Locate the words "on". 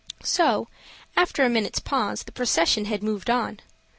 3.29-3.59